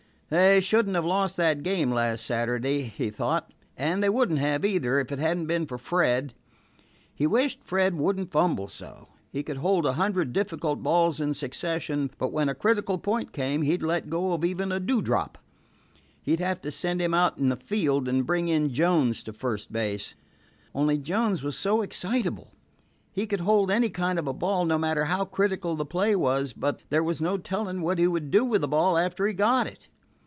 They 0.33 0.61
should 0.61 0.87
n't 0.87 0.95
have 0.95 1.03
lost 1.03 1.35
that 1.35 1.61
game 1.61 1.91
last 1.91 2.25
Saturday, 2.25 2.83
he 2.83 3.09
thought, 3.09 3.51
and 3.75 4.01
they 4.01 4.07
would 4.07 4.31
n't 4.31 4.39
have, 4.39 4.63
either, 4.63 4.97
if 4.97 5.11
it 5.11 5.19
had 5.19 5.39
n't 5.39 5.45
been 5.47 5.65
for 5.65 5.77
Fred. 5.77 6.33
He 7.13 7.27
wished 7.27 7.61
Fred 7.65 7.95
would 7.95 8.17
n't 8.17 8.31
fumble 8.31 8.69
so. 8.69 9.09
He 9.29 9.43
could 9.43 9.57
hold 9.57 9.85
a 9.85 9.91
hundred 9.91 10.31
difficult 10.31 10.81
balls 10.81 11.19
in 11.19 11.33
succession, 11.33 12.11
but 12.17 12.31
when 12.31 12.47
a 12.47 12.55
critical 12.55 12.97
point 12.97 13.33
came, 13.33 13.63
he 13.63 13.75
'd 13.75 13.83
let 13.83 14.09
go 14.09 14.31
of 14.31 14.45
even 14.45 14.71
a 14.71 14.79
dewdrop. 14.79 15.37
He 16.21 16.33
'd 16.33 16.39
have 16.39 16.61
to 16.61 16.71
send 16.71 17.01
him 17.01 17.13
out 17.13 17.37
in 17.37 17.49
the 17.49 17.57
field 17.57 18.07
and 18.07 18.25
bring 18.25 18.47
in 18.47 18.73
Jones 18.73 19.23
to 19.23 19.33
first 19.33 19.73
base. 19.73 20.15
Only 20.73 20.97
Jones 20.97 21.43
was 21.43 21.57
so 21.57 21.81
excitable. 21.81 22.53
He 23.11 23.27
could 23.27 23.41
hold 23.41 23.69
any 23.69 23.89
kind 23.89 24.17
of 24.17 24.29
a 24.29 24.33
ball, 24.33 24.63
no 24.63 24.77
matter 24.77 25.03
how 25.03 25.25
critical 25.25 25.75
the 25.75 25.83
play 25.85 26.15
was, 26.15 26.53
but 26.53 26.79
there 26.89 27.03
was 27.03 27.21
no 27.21 27.37
telling 27.37 27.81
what 27.81 27.99
he 27.99 28.07
would 28.07 28.31
do 28.31 28.45
with 28.45 28.61
the 28.61 28.69
ball 28.69 28.97
after 28.97 29.27
he 29.27 29.33
got 29.33 29.67
it. 29.67 29.89